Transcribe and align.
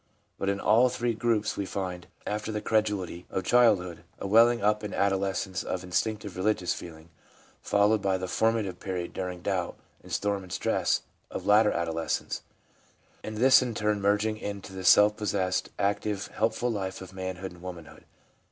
But 0.39 0.49
in 0.49 0.59
all 0.59 0.89
three 0.89 1.13
groups 1.13 1.55
we 1.55 1.67
find, 1.67 2.07
after 2.25 2.51
the 2.51 2.59
credulity 2.59 3.27
of 3.29 3.43
childhood, 3.43 4.03
a 4.17 4.25
welling 4.25 4.59
up 4.63 4.83
in 4.83 4.95
adolescence 4.95 5.61
of 5.63 5.83
instinctive 5.83 6.35
religious 6.35 6.73
feeling, 6.73 7.09
followed 7.61 8.01
by 8.01 8.17
the 8.17 8.27
formative 8.27 8.79
period 8.79 9.13
during 9.13 9.43
doubt 9.43 9.77
and 10.01 10.11
storm 10.11 10.41
and 10.41 10.51
stress 10.51 11.03
of 11.29 11.45
later 11.45 11.71
adolescence, 11.71 12.41
and 13.23 13.37
this 13.37 13.61
in 13.61 13.75
turn 13.75 14.01
merging 14.01 14.39
into 14.39 14.73
the 14.73 14.83
self 14.83 15.15
possessed, 15.15 15.69
active, 15.77 16.29
helpful 16.33 16.71
life 16.71 16.99
of 17.01 17.13
manhood 17.13 17.51
and 17.51 17.61
woman 17.61 17.85
hood. 17.85 18.05